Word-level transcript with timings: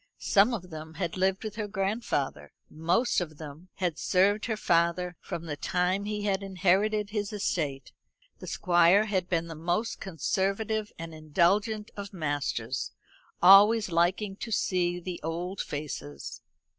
Some 0.17 0.51
of 0.51 0.71
them 0.71 0.95
had 0.95 1.15
lived 1.15 1.43
with 1.43 1.57
her 1.57 1.67
grandfather; 1.67 2.51
most 2.71 3.21
of 3.21 3.37
them 3.37 3.69
had 3.75 3.99
served 3.99 4.45
her 4.47 4.57
father 4.57 5.15
from 5.19 5.45
the 5.45 5.55
time 5.55 6.05
he 6.05 6.23
had 6.23 6.41
inherited 6.41 7.11
his 7.11 7.31
estate. 7.31 7.91
The 8.39 8.47
Squire 8.47 9.05
had 9.05 9.29
been 9.29 9.45
the 9.45 9.53
most 9.53 9.99
conservative 9.99 10.91
and 10.97 11.13
indulgent 11.13 11.91
of 11.95 12.13
masters; 12.13 12.91
always 13.43 13.91
liking 13.91 14.35
to 14.37 14.51
see 14.51 14.99
the 14.99 15.19
old 15.21 15.61
faces. 15.61 16.41